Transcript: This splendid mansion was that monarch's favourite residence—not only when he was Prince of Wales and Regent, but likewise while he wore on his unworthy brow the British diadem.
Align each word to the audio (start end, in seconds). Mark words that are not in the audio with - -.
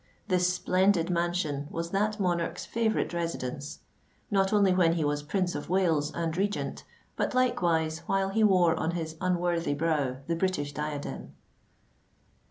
This 0.29 0.51
splendid 0.51 1.11
mansion 1.11 1.67
was 1.69 1.91
that 1.91 2.19
monarch's 2.19 2.65
favourite 2.65 3.13
residence—not 3.13 4.51
only 4.51 4.73
when 4.73 4.93
he 4.93 5.05
was 5.05 5.21
Prince 5.21 5.53
of 5.53 5.69
Wales 5.69 6.11
and 6.15 6.35
Regent, 6.35 6.83
but 7.15 7.35
likewise 7.35 7.99
while 8.07 8.29
he 8.29 8.43
wore 8.43 8.75
on 8.75 8.89
his 8.97 9.15
unworthy 9.21 9.75
brow 9.75 10.17
the 10.25 10.35
British 10.35 10.73
diadem. 10.73 11.35